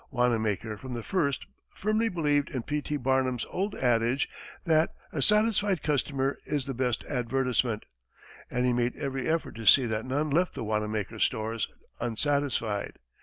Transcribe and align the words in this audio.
Wanamaker 0.09 0.79
from 0.79 0.95
the 0.95 1.03
first 1.03 1.45
firmly 1.75 2.09
believed 2.09 2.49
in 2.49 2.63
P. 2.63 2.81
T. 2.81 2.97
Barnum's 2.97 3.45
old 3.51 3.75
adage 3.75 4.27
that 4.65 4.95
"A 5.13 5.21
satisfied 5.21 5.83
customer 5.83 6.39
is 6.43 6.65
the 6.65 6.73
best 6.73 7.03
advertisement," 7.05 7.85
and 8.49 8.65
he 8.65 8.73
made 8.73 8.95
every 8.95 9.27
effort 9.29 9.51
to 9.57 9.67
see 9.67 9.85
that 9.85 10.05
none 10.05 10.31
left 10.31 10.55
the 10.55 10.63
Wanamaker 10.63 11.19
stores 11.19 11.67
unsatisfied. 11.99 12.97